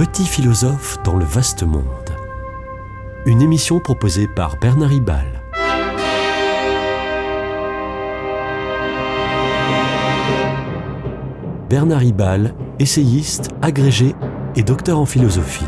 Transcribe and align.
petit 0.00 0.24
philosophe 0.24 0.96
dans 1.04 1.14
le 1.14 1.26
vaste 1.26 1.62
monde. 1.62 1.84
Une 3.26 3.42
émission 3.42 3.80
proposée 3.80 4.26
par 4.26 4.56
Bernard 4.56 4.88
Ribal. 4.88 5.42
Bernard 11.68 11.98
Ribal, 11.98 12.54
essayiste, 12.78 13.50
agrégé 13.60 14.14
et 14.56 14.62
docteur 14.62 14.98
en 14.98 15.04
philosophie. 15.04 15.66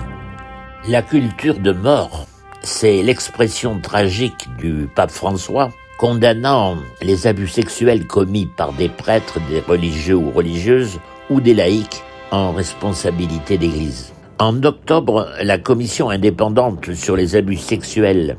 La 0.88 1.02
culture 1.02 1.58
de 1.58 1.72
mort, 1.72 2.26
c'est 2.62 3.02
l'expression 3.02 3.80
tragique 3.80 4.48
du 4.56 4.88
pape 4.94 5.10
François 5.10 5.70
condamnant 5.98 6.78
les 7.02 7.26
abus 7.26 7.48
sexuels 7.48 8.06
commis 8.06 8.46
par 8.46 8.72
des 8.72 8.88
prêtres, 8.88 9.40
des 9.50 9.60
religieux 9.60 10.16
ou 10.16 10.30
religieuses 10.30 11.00
ou 11.28 11.42
des 11.42 11.52
laïcs 11.52 12.02
en 12.30 12.52
responsabilité 12.52 13.58
d'Église. 13.58 14.10
En 14.42 14.60
octobre, 14.64 15.28
la 15.40 15.56
commission 15.56 16.10
indépendante 16.10 16.94
sur 16.94 17.14
les 17.14 17.36
abus 17.36 17.58
sexuels 17.58 18.36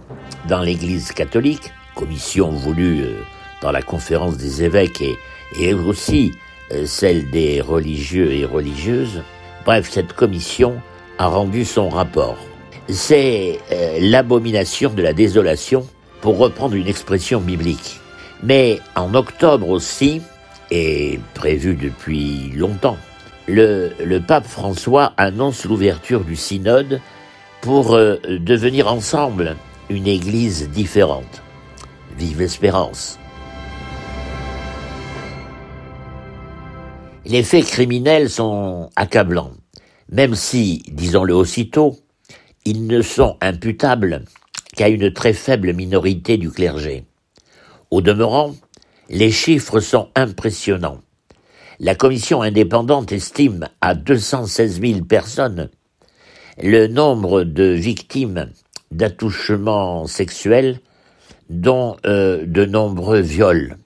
dans 0.49 0.59
l'Église 0.59 1.13
catholique, 1.13 1.71
commission 1.95 2.49
voulue 2.49 3.03
euh, 3.03 3.21
par 3.61 3.71
la 3.71 3.81
conférence 3.81 4.35
des 4.35 4.63
évêques 4.63 5.01
et, 5.01 5.15
et 5.57 5.73
aussi 5.73 6.33
euh, 6.73 6.85
celle 6.85 7.31
des 7.31 7.61
religieux 7.61 8.33
et 8.33 8.43
religieuses, 8.43 9.23
bref, 9.63 9.89
cette 9.89 10.11
commission 10.11 10.73
a 11.19 11.27
rendu 11.27 11.63
son 11.63 11.87
rapport. 11.87 12.37
C'est 12.89 13.61
euh, 13.71 13.99
l'abomination 14.01 14.89
de 14.89 15.01
la 15.01 15.13
désolation, 15.13 15.87
pour 16.19 16.37
reprendre 16.37 16.75
une 16.75 16.87
expression 16.87 17.39
biblique. 17.39 18.01
Mais 18.43 18.81
en 18.97 19.13
octobre 19.13 19.69
aussi, 19.69 20.21
et 20.69 21.21
prévu 21.33 21.75
depuis 21.75 22.51
longtemps, 22.57 22.97
le, 23.47 24.19
pape 24.19 24.47
François 24.47 25.13
annonce 25.17 25.65
l'ouverture 25.65 26.23
du 26.23 26.35
synode 26.35 27.01
pour 27.61 27.93
euh, 27.93 28.17
devenir 28.39 28.91
ensemble 28.91 29.55
une 29.89 30.07
église 30.07 30.69
différente. 30.69 31.41
Vive 32.17 32.39
l'espérance. 32.39 33.19
Les 37.25 37.43
faits 37.43 37.65
criminels 37.65 38.29
sont 38.29 38.89
accablants, 38.95 39.51
même 40.11 40.35
si, 40.35 40.83
disons-le 40.87 41.33
aussitôt, 41.33 41.97
ils 42.65 42.85
ne 42.85 43.01
sont 43.01 43.37
imputables 43.41 44.23
qu'à 44.75 44.89
une 44.89 45.11
très 45.13 45.33
faible 45.33 45.73
minorité 45.73 46.37
du 46.37 46.51
clergé. 46.51 47.05
Au 47.91 48.01
demeurant, 48.01 48.55
les 49.09 49.31
chiffres 49.31 49.79
sont 49.79 50.09
impressionnants. 50.15 50.99
La 51.79 51.95
commission 51.95 52.41
indépendante 52.41 53.11
estime 53.11 53.67
à 53.81 53.95
216 53.95 54.81
000 54.81 55.05
personnes 55.05 55.69
le 56.61 56.87
nombre 56.87 57.43
de 57.43 57.63
victimes 57.63 58.51
d'attouchements 58.91 60.05
sexuels, 60.05 60.79
dont 61.49 61.97
euh, 62.05 62.45
de 62.45 62.65
nombreux 62.65 63.21
viols. 63.21 63.77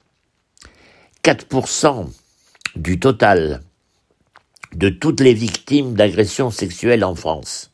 4% 1.23 2.09
du 2.75 2.99
total 2.99 3.61
de 4.75 4.89
toutes 4.89 5.21
les 5.21 5.33
victimes 5.33 5.93
d'agressions 5.93 6.51
sexuelles 6.51 7.05
en 7.05 7.15
France, 7.15 7.71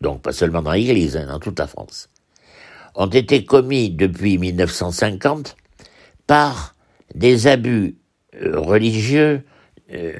donc 0.00 0.22
pas 0.22 0.32
seulement 0.32 0.62
dans 0.62 0.72
l'Église, 0.72 1.16
hein, 1.16 1.26
dans 1.26 1.40
toute 1.40 1.58
la 1.58 1.66
France, 1.66 2.08
ont 2.94 3.08
été 3.08 3.44
commis 3.44 3.90
depuis 3.90 4.38
1950 4.38 5.56
par 6.26 6.74
des 7.14 7.48
abus 7.48 7.96
religieux, 8.38 9.42
euh, 9.92 10.12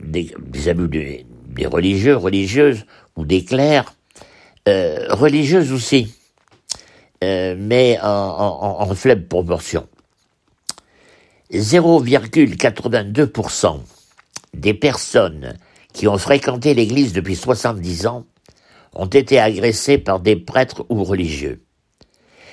des, 0.00 0.34
abus 0.68 0.88
des 0.88 1.26
religieux, 1.66 2.16
religieuses 2.16 2.86
ou 3.16 3.24
des 3.24 3.44
clercs, 3.44 3.94
euh, 4.68 5.08
religieuses 5.10 5.72
aussi, 5.72 6.14
mais 7.20 7.98
en, 8.00 8.76
en 8.80 8.94
faible 8.94 9.26
proportion. 9.26 9.88
0,82% 11.52 13.80
des 14.54 14.74
personnes 14.74 15.58
qui 15.92 16.06
ont 16.06 16.18
fréquenté 16.18 16.74
l'Église 16.74 17.12
depuis 17.12 17.34
70 17.36 18.06
ans 18.06 18.26
ont 18.94 19.06
été 19.06 19.40
agressées 19.40 19.98
par 19.98 20.20
des 20.20 20.36
prêtres 20.36 20.86
ou 20.88 21.02
religieux. 21.04 21.62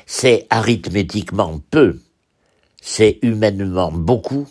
C'est 0.05 0.45
arithmétiquement 0.49 1.61
peu, 1.71 2.01
c'est 2.87 3.17
humainement 3.23 3.91
beaucoup, 3.91 4.47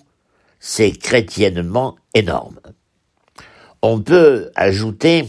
c'est 0.58 0.90
chrétiennement 0.90 1.94
énorme. 2.14 2.58
On 3.80 4.00
peut 4.00 4.50
ajouter 4.56 5.26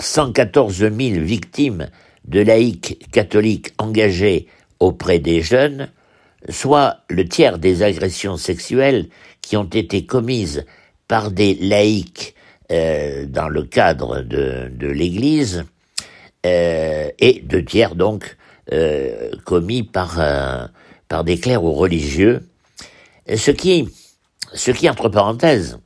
114 0.00 0.78
000 0.78 0.92
victimes 1.20 1.90
de 2.24 2.40
laïcs 2.40 3.06
catholiques 3.12 3.74
engagés 3.76 4.48
auprès 4.80 5.18
des 5.18 5.42
jeunes, 5.42 5.90
soit 6.48 7.00
le 7.10 7.28
tiers 7.28 7.58
des 7.58 7.82
agressions 7.82 8.38
sexuelles 8.38 9.10
qui 9.42 9.58
ont 9.58 9.64
été 9.64 10.06
commises 10.06 10.64
par 11.06 11.30
des 11.30 11.54
laïcs 11.54 12.34
euh, 12.72 13.26
dans 13.26 13.48
le 13.48 13.62
cadre 13.62 14.22
de, 14.22 14.88
l'Église, 14.88 15.64
euh, 16.46 17.10
et 17.18 17.42
deux 17.44 17.64
tiers 17.64 17.94
donc 17.94 18.38
euh, 18.72 19.32
commis 19.44 19.82
par, 19.82 20.18
par 21.08 21.24
des 21.24 21.38
clercs 21.38 21.64
ou 21.64 21.72
religieux, 21.72 22.48
ce 23.34 23.50
qui, 23.50 23.88
ce 24.52 24.70
qui 24.70 24.88
entre 24.88 25.08
parenthèses, 25.08 25.78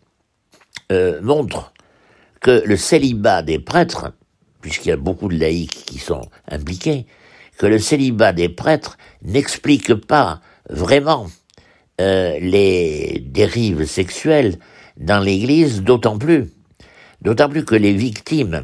euh, 0.93 1.21
montre 1.23 1.73
que 2.41 2.63
le 2.65 2.77
célibat 2.77 3.43
des 3.43 3.59
prêtres, 3.59 4.13
puisqu'il 4.61 4.89
y 4.89 4.93
a 4.93 4.97
beaucoup 4.97 5.29
de 5.29 5.39
laïcs 5.39 5.85
qui 5.87 5.99
sont 5.99 6.29
impliqués, 6.51 7.07
que 7.59 7.67
le 7.67 7.79
célibat 7.79 8.33
des 8.33 8.49
prêtres 8.49 8.97
n'explique 9.23 9.95
pas 9.95 10.41
vraiment 10.71 11.27
euh, 12.01 12.39
les 12.41 13.23
dérives 13.27 13.85
sexuelles 13.85 14.59
dans 14.97 15.21
l'Église, 15.21 15.83
d'autant 15.83 16.19
plus, 16.19 16.51
d'autant 17.23 17.49
plus 17.49 17.65
que 17.65 17.75
les 17.75 17.93
victimes, 17.93 18.63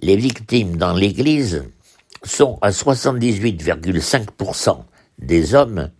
les 0.00 0.16
victimes 0.16 0.76
dans 0.76 0.94
l'Église 0.94 1.64
sont 2.22 2.58
à 2.62 2.70
78,5% 2.70 4.84
des 5.20 5.54
hommes 5.54 5.90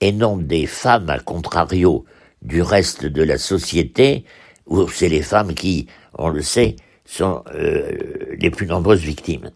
et 0.00 0.12
non 0.12 0.36
des 0.36 0.66
femmes, 0.66 1.10
à 1.10 1.18
contrario 1.18 2.04
du 2.42 2.62
reste 2.62 3.06
de 3.06 3.22
la 3.22 3.38
société, 3.38 4.24
où 4.66 4.88
c'est 4.88 5.08
les 5.08 5.22
femmes 5.22 5.54
qui, 5.54 5.86
on 6.14 6.28
le 6.28 6.42
sait, 6.42 6.76
sont 7.04 7.42
euh, 7.54 7.92
les 8.38 8.50
plus 8.50 8.66
nombreuses 8.66 9.00
victimes. 9.00 9.50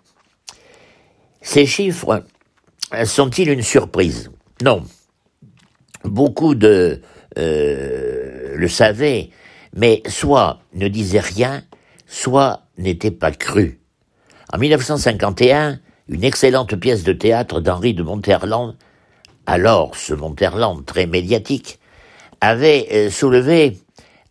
Ces 1.42 1.66
chiffres 1.66 2.24
sont-ils 3.04 3.48
une 3.48 3.62
surprise? 3.62 4.30
Non. 4.62 4.84
Beaucoup 6.04 6.54
de 6.54 7.02
euh, 7.38 8.54
le 8.56 8.68
savaient, 8.68 9.30
mais 9.74 10.02
soit 10.06 10.60
ne 10.74 10.88
disaient 10.88 11.20
rien, 11.20 11.62
soit 12.06 12.62
n'étaient 12.78 13.10
pas 13.10 13.30
crus. 13.30 13.78
En 14.52 14.58
1951, 14.58 15.78
une 16.08 16.24
excellente 16.24 16.74
pièce 16.76 17.04
de 17.04 17.12
théâtre 17.12 17.60
d'Henri 17.60 17.94
de 17.94 18.02
Monterland, 18.02 18.74
alors 19.50 19.96
ce 19.96 20.14
Monterland 20.14 20.86
très 20.86 21.06
médiatique, 21.06 21.80
avait 22.40 22.86
euh, 22.92 23.10
soulevé 23.10 23.78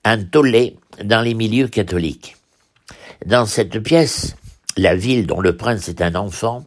un 0.05 0.23
tollé 0.23 0.77
dans 1.03 1.21
les 1.21 1.33
milieux 1.33 1.67
catholiques. 1.67 2.37
Dans 3.25 3.45
cette 3.45 3.79
pièce, 3.83 4.37
la 4.77 4.95
ville 4.95 5.27
dont 5.27 5.41
le 5.41 5.57
prince 5.57 5.89
est 5.89 6.01
un 6.01 6.15
enfant, 6.15 6.63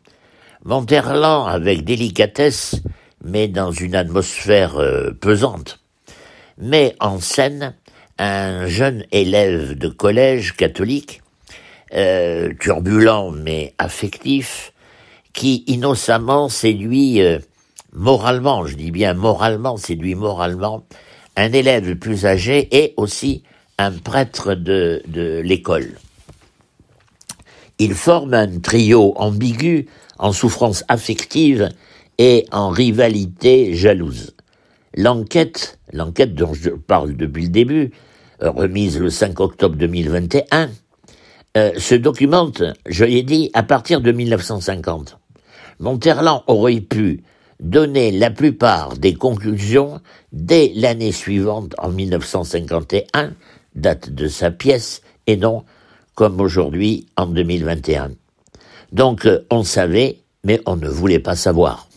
Monterland, 0.66 1.48
avec 1.48 1.82
délicatesse, 1.82 2.82
mais 3.24 3.48
dans 3.48 3.72
une 3.72 3.94
atmosphère 3.94 4.76
euh, 4.76 5.12
pesante, 5.18 5.80
met 6.58 6.94
en 7.00 7.20
scène 7.20 7.74
un 8.18 8.66
jeune 8.66 9.06
élève 9.12 9.78
de 9.78 9.88
collège 9.88 10.52
catholique, 10.56 11.22
euh, 11.94 12.52
turbulent 12.60 13.30
mais 13.30 13.74
affectif, 13.78 14.74
qui 15.32 15.64
innocemment 15.66 16.50
séduit 16.50 17.22
moralement, 17.92 18.66
je 18.66 18.76
dis 18.76 18.90
bien 18.90 19.14
moralement, 19.14 19.76
séduit 19.76 20.14
moralement 20.14 20.84
un 21.36 21.52
élève 21.52 21.96
plus 21.96 22.26
âgé 22.26 22.68
et 22.72 22.94
aussi 22.96 23.42
un 23.78 23.92
prêtre 23.92 24.54
de, 24.54 25.02
de 25.06 25.40
l'école. 25.40 25.98
Ils 27.78 27.94
forment 27.94 28.34
un 28.34 28.60
trio 28.60 29.14
ambigu 29.16 29.86
en 30.18 30.32
souffrance 30.32 30.84
affective 30.88 31.70
et 32.18 32.46
en 32.52 32.68
rivalité 32.68 33.74
jalouse. 33.74 34.34
L'enquête, 34.94 35.78
l'enquête 35.92 36.34
dont 36.34 36.52
je 36.52 36.70
parle 36.70 37.16
depuis 37.16 37.44
le 37.44 37.48
début, 37.48 37.92
remise 38.40 38.98
le 38.98 39.10
5 39.10 39.40
octobre 39.40 39.76
2021, 39.76 40.70
euh, 41.56 41.72
se 41.78 41.94
documente, 41.94 42.62
je 42.86 43.04
l'ai 43.04 43.22
dit, 43.22 43.50
à 43.54 43.62
partir 43.62 44.00
de 44.00 44.12
1950. 44.12 45.18
Monterland 45.80 46.42
aurait 46.46 46.80
pu 46.80 47.22
donner 47.62 48.10
la 48.10 48.30
plupart 48.30 48.98
des 48.98 49.14
conclusions 49.14 50.00
dès 50.32 50.72
l'année 50.74 51.12
suivante, 51.12 51.74
en 51.78 51.88
1951, 51.88 53.32
date 53.74 54.10
de 54.10 54.28
sa 54.28 54.50
pièce, 54.50 55.00
et 55.26 55.36
non 55.36 55.64
comme 56.14 56.40
aujourd'hui 56.40 57.06
en 57.16 57.26
2021. 57.26 58.10
Donc 58.92 59.24
euh, 59.24 59.46
on 59.50 59.62
savait, 59.62 60.18
mais 60.44 60.60
on 60.66 60.76
ne 60.76 60.88
voulait 60.88 61.20
pas 61.20 61.36
savoir. 61.36 61.88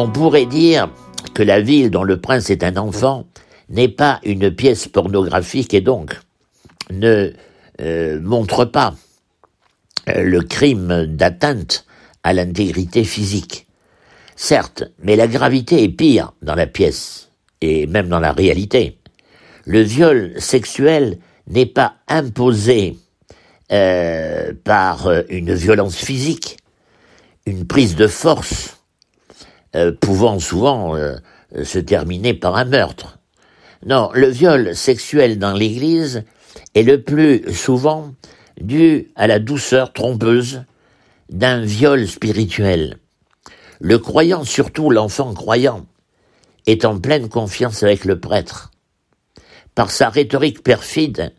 On 0.00 0.08
pourrait 0.08 0.46
dire 0.46 0.88
que 1.34 1.42
la 1.42 1.60
ville 1.60 1.90
dont 1.90 2.04
le 2.04 2.20
prince 2.20 2.50
est 2.50 2.62
un 2.62 2.76
enfant 2.76 3.26
n'est 3.68 3.88
pas 3.88 4.20
une 4.22 4.48
pièce 4.48 4.86
pornographique 4.86 5.74
et 5.74 5.80
donc 5.80 6.16
ne 6.92 7.32
euh, 7.80 8.20
montre 8.20 8.64
pas 8.64 8.94
euh, 10.08 10.22
le 10.22 10.40
crime 10.42 11.04
d'atteinte 11.06 11.84
à 12.22 12.32
l'intégrité 12.32 13.02
physique. 13.02 13.66
Certes, 14.36 14.84
mais 15.02 15.16
la 15.16 15.26
gravité 15.26 15.82
est 15.82 15.88
pire 15.88 16.32
dans 16.42 16.54
la 16.54 16.68
pièce, 16.68 17.32
et 17.60 17.88
même 17.88 18.08
dans 18.08 18.20
la 18.20 18.30
réalité. 18.30 19.00
Le 19.66 19.80
viol 19.80 20.32
sexuel 20.38 21.18
n'est 21.48 21.66
pas 21.66 21.96
imposé 22.06 22.96
euh, 23.72 24.52
par 24.62 25.10
une 25.28 25.54
violence 25.54 25.96
physique, 25.96 26.56
une 27.46 27.66
prise 27.66 27.96
de 27.96 28.06
force, 28.06 28.77
euh, 29.78 29.92
pouvant 29.92 30.40
souvent 30.40 30.96
euh, 30.96 31.16
se 31.62 31.78
terminer 31.78 32.34
par 32.34 32.56
un 32.56 32.64
meurtre. 32.64 33.18
Non, 33.86 34.10
le 34.12 34.26
viol 34.26 34.74
sexuel 34.74 35.38
dans 35.38 35.52
l'Église 35.52 36.24
est 36.74 36.82
le 36.82 37.00
plus 37.00 37.54
souvent 37.54 38.12
dû 38.60 39.12
à 39.14 39.28
la 39.28 39.38
douceur 39.38 39.92
trompeuse 39.92 40.64
d'un 41.30 41.60
viol 41.60 42.08
spirituel. 42.08 42.98
Le 43.80 43.98
croyant, 43.98 44.42
surtout 44.42 44.90
l'enfant 44.90 45.32
croyant, 45.32 45.86
est 46.66 46.84
en 46.84 46.98
pleine 46.98 47.28
confiance 47.28 47.84
avec 47.84 48.04
le 48.04 48.18
prêtre. 48.18 48.72
Par 49.76 49.92
sa 49.92 50.08
rhétorique 50.08 50.64
perfide 50.64 51.32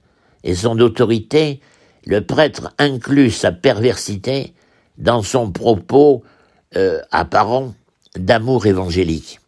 et 0.45 0.55
son 0.55 0.79
autorité, 0.79 1.59
le 2.05 2.25
prêtre 2.25 2.73
inclut 2.77 3.31
sa 3.31 3.51
perversité 3.51 4.53
dans 4.97 5.23
son 5.23 5.51
propos 5.51 6.23
euh, 6.77 7.01
apparent 7.11 7.73
d'amour 8.15 8.65
évangélique. 8.65 9.39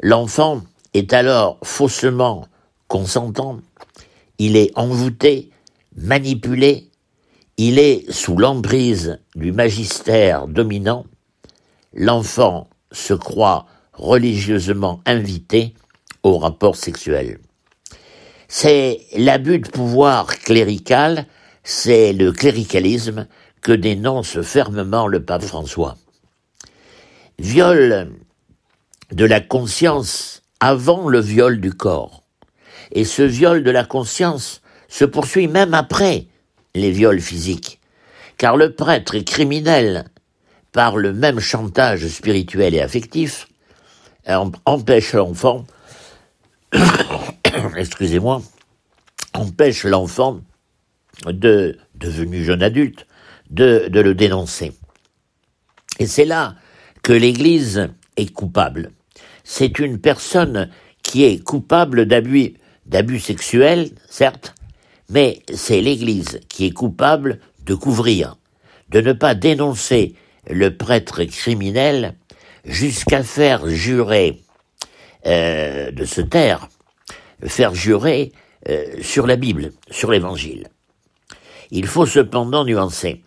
L'enfant 0.00 0.62
est 0.94 1.12
alors 1.12 1.58
faussement 1.62 2.46
consentant, 2.88 3.60
il 4.38 4.56
est 4.56 4.70
envoûté, 4.76 5.50
manipulé, 5.96 6.90
il 7.56 7.78
est 7.78 8.10
sous 8.10 8.36
l'emprise 8.36 9.18
du 9.34 9.52
magistère 9.52 10.46
dominant, 10.48 11.06
l'enfant 11.94 12.68
se 12.90 13.14
croit 13.14 13.66
religieusement 13.92 15.00
invité 15.06 15.74
au 16.22 16.38
rapport 16.38 16.76
sexuel. 16.76 17.38
C'est 18.48 19.00
l'abus 19.16 19.60
de 19.60 19.68
pouvoir 19.68 20.26
clérical, 20.38 21.26
c'est 21.64 22.12
le 22.12 22.32
cléricalisme 22.32 23.26
que 23.62 23.72
dénonce 23.72 24.40
fermement 24.42 25.06
le 25.06 25.24
pape 25.24 25.44
François 25.44 25.96
viol 27.42 28.12
de 29.10 29.24
la 29.24 29.40
conscience 29.40 30.44
avant 30.60 31.08
le 31.08 31.18
viol 31.18 31.60
du 31.60 31.72
corps. 31.72 32.22
Et 32.92 33.04
ce 33.04 33.22
viol 33.22 33.64
de 33.64 33.70
la 33.72 33.84
conscience 33.84 34.62
se 34.86 35.04
poursuit 35.04 35.48
même 35.48 35.74
après 35.74 36.26
les 36.76 36.92
viols 36.92 37.20
physiques, 37.20 37.80
car 38.38 38.56
le 38.56 38.72
prêtre 38.76 39.16
est 39.16 39.24
criminel 39.24 40.04
par 40.70 40.96
le 40.96 41.12
même 41.12 41.40
chantage 41.40 42.06
spirituel 42.06 42.76
et 42.76 42.80
affectif, 42.80 43.48
empêche 44.64 45.12
l'enfant, 45.12 45.66
excusez-moi, 47.76 48.40
empêche 49.34 49.82
l'enfant 49.82 50.40
de, 51.26 51.76
devenu 51.96 52.44
jeune 52.44 52.62
adulte, 52.62 53.08
de, 53.50 53.88
de 53.88 54.00
le 54.00 54.14
dénoncer. 54.14 54.72
Et 55.98 56.06
c'est 56.06 56.24
là 56.24 56.54
que 57.02 57.12
l'Église 57.12 57.88
est 58.16 58.32
coupable. 58.32 58.92
C'est 59.44 59.78
une 59.78 59.98
personne 59.98 60.70
qui 61.02 61.24
est 61.24 61.42
coupable 61.42 62.06
d'abus, 62.06 63.20
sexuels, 63.20 63.90
certes, 64.08 64.54
mais 65.10 65.42
c'est 65.52 65.80
l'Église 65.80 66.40
qui 66.48 66.66
est 66.66 66.72
coupable 66.72 67.40
de 67.66 67.74
couvrir, 67.74 68.36
de 68.90 69.00
ne 69.00 69.12
pas 69.12 69.34
dénoncer 69.34 70.14
le 70.48 70.76
prêtre 70.76 71.24
criminel 71.24 72.14
jusqu'à 72.64 73.22
faire 73.22 73.68
jurer 73.68 74.40
euh, 75.26 75.90
de 75.90 76.04
se 76.04 76.20
taire, 76.20 76.68
faire 77.44 77.74
jurer 77.74 78.32
euh, 78.68 79.02
sur 79.02 79.26
la 79.26 79.36
Bible, 79.36 79.72
sur 79.90 80.10
l'Évangile. 80.10 80.68
Il 81.70 81.86
faut 81.86 82.06
cependant 82.06 82.64
nuancer. 82.64 83.22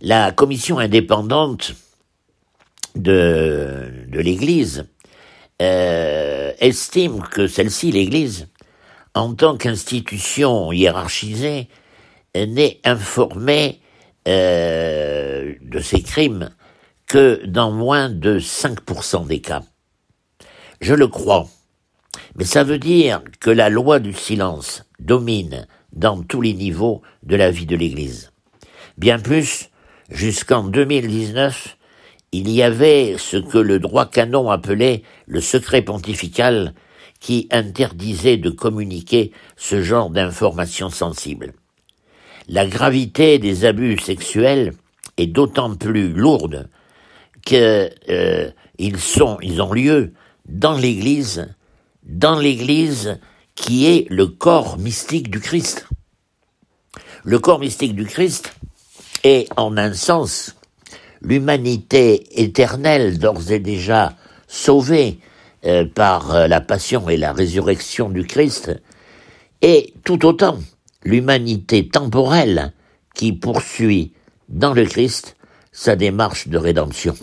La 0.00 0.32
commission 0.32 0.78
indépendante 0.78 1.74
de, 2.94 3.90
de 4.08 4.20
l'Église 4.20 4.86
euh, 5.62 6.52
estime 6.58 7.22
que 7.22 7.46
celle-ci, 7.46 7.92
l'Église, 7.92 8.48
en 9.14 9.34
tant 9.34 9.56
qu'institution 9.56 10.72
hiérarchisée, 10.72 11.68
n'est 12.34 12.80
informée 12.84 13.80
euh, 14.26 15.54
de 15.60 15.78
ces 15.78 16.02
crimes 16.02 16.50
que 17.06 17.44
dans 17.46 17.70
moins 17.70 18.08
de 18.08 18.40
5% 18.40 19.26
des 19.26 19.40
cas. 19.40 19.62
Je 20.80 20.94
le 20.94 21.06
crois, 21.06 21.46
mais 22.36 22.44
ça 22.44 22.64
veut 22.64 22.78
dire 22.78 23.22
que 23.40 23.50
la 23.50 23.68
loi 23.68 24.00
du 24.00 24.12
silence 24.12 24.84
domine 24.98 25.66
dans 25.92 26.22
tous 26.22 26.40
les 26.40 26.54
niveaux 26.54 27.02
de 27.22 27.36
la 27.36 27.50
vie 27.50 27.66
de 27.66 27.76
l'Église. 27.76 28.32
Bien 28.98 29.18
plus, 29.18 29.70
jusqu'en 30.10 30.64
2019, 30.64 31.76
il 32.34 32.50
y 32.50 32.64
avait 32.64 33.14
ce 33.16 33.36
que 33.36 33.58
le 33.58 33.78
droit 33.78 34.06
canon 34.06 34.50
appelait 34.50 35.02
le 35.26 35.40
secret 35.40 35.82
pontifical 35.82 36.74
qui 37.20 37.46
interdisait 37.52 38.38
de 38.38 38.50
communiquer 38.50 39.30
ce 39.56 39.80
genre 39.82 40.10
d'informations 40.10 40.90
sensibles. 40.90 41.52
La 42.48 42.66
gravité 42.66 43.38
des 43.38 43.64
abus 43.64 43.98
sexuels 43.98 44.72
est 45.16 45.28
d'autant 45.28 45.76
plus 45.76 46.12
lourde 46.12 46.68
qu'ils 47.44 47.92
euh, 48.08 48.50
ont 49.20 49.72
lieu 49.72 50.12
dans 50.48 50.76
l'Église, 50.76 51.54
dans 52.02 52.36
l'Église 52.36 53.20
qui 53.54 53.86
est 53.86 54.10
le 54.10 54.26
corps 54.26 54.76
mystique 54.78 55.30
du 55.30 55.38
Christ. 55.38 55.86
Le 57.22 57.38
corps 57.38 57.60
mystique 57.60 57.94
du 57.94 58.06
Christ 58.06 58.52
est 59.22 59.48
en 59.56 59.76
un 59.76 59.92
sens 59.92 60.56
l'humanité 61.24 62.40
éternelle 62.40 63.18
d'ores 63.18 63.50
et 63.50 63.58
déjà 63.58 64.14
sauvée 64.46 65.18
euh, 65.64 65.84
par 65.84 66.34
euh, 66.34 66.46
la 66.46 66.60
passion 66.60 67.08
et 67.08 67.16
la 67.16 67.32
résurrection 67.32 68.10
du 68.10 68.24
Christ, 68.24 68.70
et 69.62 69.94
tout 70.04 70.26
autant 70.26 70.58
l'humanité 71.04 71.88
temporelle 71.88 72.72
qui 73.14 73.32
poursuit 73.32 74.12
dans 74.48 74.74
le 74.74 74.84
Christ 74.84 75.36
sa 75.72 75.96
démarche 75.96 76.48
de 76.48 76.58
rédemption. 76.58 77.14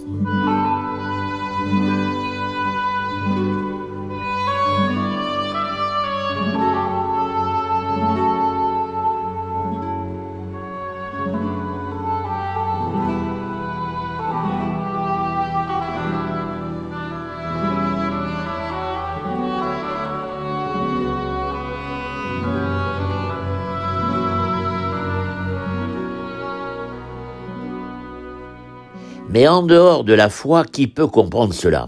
Mais 29.30 29.48
en 29.48 29.63
dehors 29.63 30.04
de 30.04 30.13
la 30.13 30.30
foi, 30.30 30.66
qui 30.66 30.88
peut 30.88 31.08
comprendre 31.08 31.54
cela? 31.54 31.88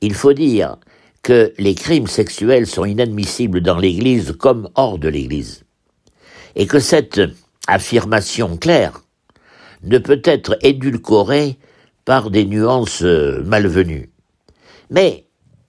Il 0.00 0.14
faut 0.14 0.32
dire 0.32 0.76
que 1.22 1.52
les 1.58 1.74
crimes 1.74 2.08
sexuels 2.08 2.66
sont 2.66 2.84
inadmissibles 2.84 3.60
dans 3.60 3.78
l'Église 3.78 4.32
comme 4.32 4.68
hors 4.74 4.98
de 4.98 5.08
l'Église. 5.08 5.64
Et 6.56 6.66
que 6.66 6.80
cette 6.80 7.20
affirmation 7.68 8.56
claire 8.56 9.02
ne 9.84 9.98
peut 9.98 10.20
être 10.24 10.58
édulcoré 10.62 11.58
par 12.04 12.30
des 12.30 12.44
nuances 12.44 13.02
euh, 13.02 13.42
malvenues. 13.44 14.10
Mais 14.90 15.26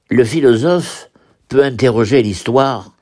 le 0.10 0.24
philosophe 0.24 1.10
peut 1.48 1.63
interroger 1.63 2.24
l'histoire 2.24 2.95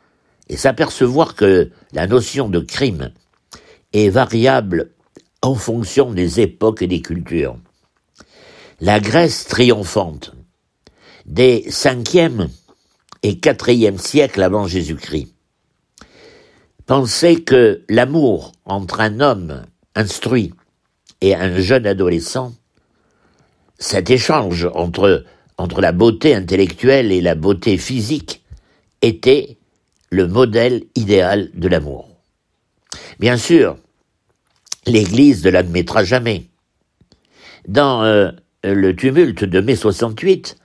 et 0.50 0.58
s'apercevoir 0.58 1.36
que 1.36 1.72
la 1.94 2.08
notion 2.08 2.50
de 2.50 2.60
crime 2.60 3.12
est 3.94 4.10
variable 4.10 4.92
en 5.42 5.56
fonction 5.56 6.12
des 6.12 6.42
époques 6.42 6.82
et 6.82 6.88
des 6.88 7.02
cultures. 7.02 7.58
La 8.84 9.00
Grèce 9.00 9.46
triomphante 9.46 10.34
des 11.28 11.66
5e 11.70 12.48
et 13.22 13.34
4e 13.34 14.00
siècles 14.00 14.42
avant 14.42 14.66
Jésus-Christ 14.66 15.36
pensait 16.88 17.36
que 17.36 17.86
l'amour 17.90 18.54
entre 18.66 19.02
un 19.02 19.20
homme 19.20 19.68
instruit 19.94 20.56
et 21.22 21.36
un 21.36 21.60
jeune 21.60 21.86
adolescent, 21.86 22.56
cet 23.78 24.10
échange 24.10 24.68
entre, 24.74 25.26
entre 25.60 25.80
la 25.80 25.92
beauté 25.92 26.34
intellectuelle 26.34 27.12
et 27.12 27.22
la 27.22 27.36
beauté 27.36 27.78
physique 27.78 28.44
était 29.04 29.60
le 30.10 30.28
modèle 30.28 30.86
idéal 30.96 31.52
de 31.54 31.68
l'amour. 31.68 32.10
Bien 33.20 33.38
sûr, 33.38 33.78
l'Église 34.88 35.46
ne 35.46 35.52
l'admettra 35.52 36.04
jamais. 36.04 36.48
Dans 37.68 38.04
euh, 38.04 38.32
le 38.64 38.96
tumulte 38.96 39.44
de 39.44 39.60
mai 39.60 39.76
68, 39.76 40.58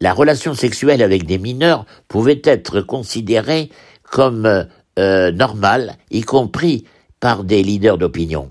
la 0.00 0.12
relation 0.12 0.54
sexuelle 0.54 1.02
avec 1.02 1.26
des 1.26 1.38
mineurs 1.38 1.84
pouvait 2.08 2.40
être 2.44 2.80
considérée 2.80 3.70
comme 4.04 4.66
euh, 4.98 5.32
normale, 5.32 5.96
y 6.10 6.22
compris 6.22 6.84
par 7.20 7.44
des 7.44 7.62
leaders 7.62 7.98
d'opinion. 7.98 8.50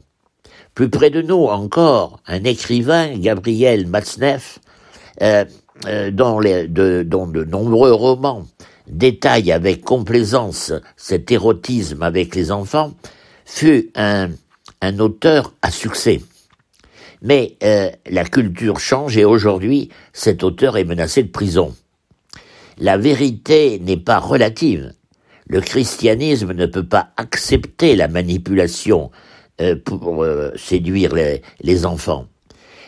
Plus 0.75 0.89
près 0.89 1.09
de 1.09 1.21
nous 1.21 1.45
encore, 1.45 2.19
un 2.27 2.43
écrivain, 2.43 3.17
Gabriel 3.17 3.87
Matzneff, 3.87 4.59
euh, 5.21 5.45
dont, 6.11 6.39
de, 6.39 7.03
dont 7.03 7.27
de 7.27 7.43
nombreux 7.43 7.93
romans 7.93 8.45
détaillent 8.87 9.51
avec 9.51 9.81
complaisance 9.81 10.73
cet 10.97 11.31
érotisme 11.31 12.03
avec 12.03 12.35
les 12.35 12.51
enfants, 12.51 12.93
fut 13.45 13.91
un 13.95 14.99
auteur 14.99 15.53
à 15.61 15.71
succès. 15.71 16.21
Mais 17.21 17.57
euh, 17.63 17.89
la 18.09 18.23
culture 18.23 18.79
change 18.79 19.17
et 19.17 19.25
aujourd'hui, 19.25 19.89
cet 20.13 20.43
auteur 20.43 20.77
est 20.77 20.85
menacé 20.85 21.23
de 21.23 21.29
prison. 21.29 21.75
La 22.77 22.97
vérité 22.97 23.79
n'est 23.79 23.97
pas 23.97 24.19
relative. 24.19 24.93
Le 25.47 25.59
christianisme 25.59 26.53
ne 26.53 26.65
peut 26.65 26.85
pas 26.85 27.09
accepter 27.17 27.95
la 27.95 28.07
manipulation 28.07 29.11
euh, 29.59 29.75
pour 29.75 30.23
euh, 30.23 30.51
séduire 30.55 31.13
les, 31.13 31.41
les 31.61 31.85
enfants. 31.85 32.27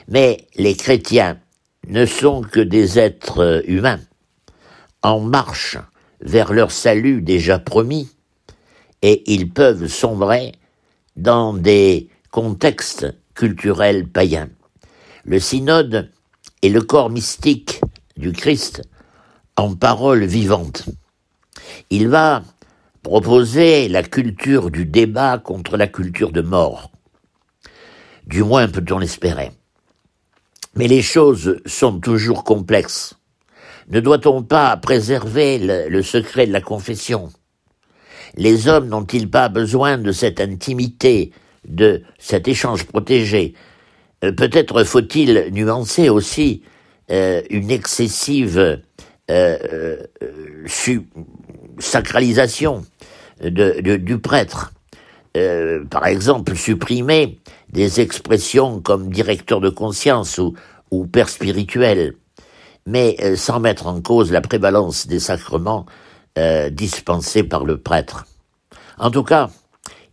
Mais 0.07 0.47
les 0.55 0.75
chrétiens 0.75 1.37
ne 1.87 2.05
sont 2.05 2.41
que 2.41 2.59
des 2.59 2.99
êtres 2.99 3.63
humains, 3.67 3.99
en 5.01 5.19
marche 5.19 5.77
vers 6.21 6.53
leur 6.53 6.71
salut 6.71 7.21
déjà 7.21 7.59
promis, 7.59 8.09
et 9.01 9.23
ils 9.33 9.49
peuvent 9.49 9.87
sombrer 9.87 10.53
dans 11.15 11.53
des 11.53 12.09
contextes 12.29 13.07
culturels 13.35 14.07
païens. 14.07 14.49
Le 15.23 15.39
synode 15.39 16.11
est 16.61 16.69
le 16.69 16.81
corps 16.81 17.09
mystique 17.09 17.81
du 18.17 18.31
Christ 18.31 18.81
en 19.57 19.75
parole 19.75 20.23
vivante. 20.23 20.85
Il 21.89 22.07
va 22.07 22.43
proposer 23.03 23.87
la 23.87 24.03
culture 24.03 24.71
du 24.71 24.85
débat 24.85 25.37
contre 25.37 25.77
la 25.77 25.87
culture 25.87 26.31
de 26.31 26.41
mort. 26.41 26.91
Du 28.27 28.43
moins 28.43 28.67
peut-on 28.67 28.99
l'espérer. 28.99 29.51
Mais 30.75 30.87
les 30.87 31.01
choses 31.01 31.59
sont 31.65 31.99
toujours 31.99 32.43
complexes. 32.43 33.15
Ne 33.89 33.99
doit-on 33.99 34.43
pas 34.43 34.77
préserver 34.77 35.57
le, 35.57 35.89
le 35.89 36.03
secret 36.03 36.47
de 36.47 36.53
la 36.53 36.61
confession? 36.61 37.31
Les 38.35 38.67
hommes 38.69 38.87
n'ont-ils 38.87 39.29
pas 39.29 39.49
besoin 39.49 39.97
de 39.97 40.11
cette 40.11 40.39
intimité, 40.39 41.31
de 41.67 42.03
cet 42.17 42.47
échange 42.47 42.85
protégé 42.85 43.53
euh, 44.23 44.31
Peut-être 44.31 44.83
faut-il 44.83 45.49
nuancer 45.51 46.09
aussi 46.09 46.63
euh, 47.11 47.41
une 47.49 47.71
excessive 47.71 48.81
euh, 49.29 49.97
sacralisation 51.79 52.83
du 53.41 54.19
prêtre. 54.19 54.71
par 55.89 56.05
exemple, 56.05 56.55
supprimer 56.55 57.39
des 57.69 58.01
expressions 58.01 58.81
comme 58.81 59.09
directeur 59.09 59.61
de 59.61 59.69
conscience 59.69 60.37
ou, 60.37 60.53
ou 60.91 61.07
père 61.07 61.29
spirituel, 61.29 62.13
mais 62.85 63.35
sans 63.35 63.59
mettre 63.59 63.87
en 63.87 63.99
cause 64.01 64.31
la 64.31 64.41
prévalence 64.41 65.07
des 65.07 65.19
sacrements 65.19 65.87
euh, 66.37 66.69
dispensés 66.69 67.43
par 67.43 67.65
le 67.65 67.77
prêtre. 67.77 68.25
En 68.97 69.11
tout 69.11 69.23
cas, 69.23 69.49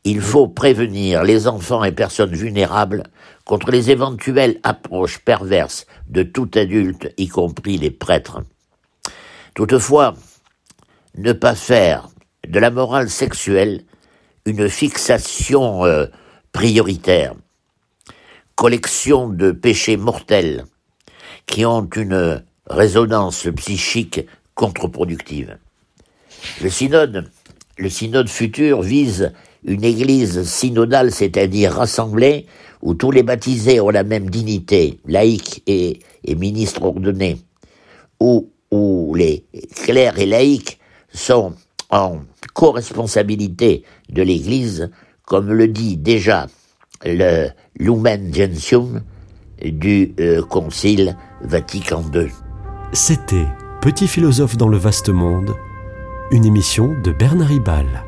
il 0.04 0.20
faut 0.20 0.48
prévenir 0.48 1.24
les 1.24 1.48
enfants 1.48 1.84
et 1.84 1.92
personnes 1.92 2.34
vulnérables 2.34 3.04
contre 3.44 3.70
les 3.70 3.90
éventuelles 3.90 4.60
approches 4.62 5.18
perverses 5.18 5.86
de 6.08 6.22
tout 6.22 6.50
adulte, 6.54 7.12
y 7.16 7.28
compris 7.28 7.78
les 7.78 7.90
prêtres. 7.90 8.42
Toutefois, 9.54 10.14
ne 11.16 11.32
pas 11.32 11.54
faire 11.54 12.08
de 12.46 12.58
la 12.58 12.70
morale 12.70 13.10
sexuelle 13.10 13.82
une 14.46 14.68
fixation 14.68 15.84
euh, 15.84 16.06
prioritaire, 16.52 17.34
collection 18.54 19.28
de 19.28 19.52
péchés 19.52 19.96
mortels 19.96 20.64
qui 21.46 21.64
ont 21.66 21.88
une 21.96 22.42
résonance 22.68 23.48
psychique 23.56 24.26
contre-productive. 24.54 25.58
Le 26.62 26.70
synode, 26.70 27.30
le 27.76 27.88
synode 27.88 28.28
futur 28.28 28.82
vise 28.82 29.32
une 29.64 29.84
église 29.84 30.42
synodale, 30.44 31.12
c'est-à-dire 31.12 31.72
rassemblée, 31.72 32.46
où 32.82 32.94
tous 32.94 33.10
les 33.10 33.22
baptisés 33.22 33.80
ont 33.80 33.90
la 33.90 34.04
même 34.04 34.30
dignité, 34.30 35.00
laïcs 35.06 35.62
et, 35.66 36.00
ministres 36.36 36.82
ordonnés, 36.82 37.38
où, 38.20 38.50
où 38.70 39.14
les 39.14 39.44
clercs 39.84 40.18
et 40.18 40.26
laïcs 40.26 40.78
sont 41.12 41.54
en 41.90 42.20
co-responsabilité 42.54 43.82
de 44.10 44.22
l'Église, 44.22 44.90
comme 45.24 45.52
le 45.52 45.68
dit 45.68 45.96
déjà 45.96 46.46
le 47.04 47.48
Lumen 47.78 48.32
Gentium 48.32 49.02
du 49.64 50.14
euh, 50.20 50.42
Concile 50.42 51.16
Vatican 51.42 52.04
II. 52.14 52.28
C'était 52.92 53.46
Petit 53.80 54.08
philosophe 54.08 54.56
dans 54.56 54.68
le 54.68 54.76
vaste 54.76 55.08
monde 55.08 55.54
une 56.30 56.44
émission 56.44 56.94
de 57.02 57.10
Bernard 57.12 57.48
Ribal. 57.48 58.07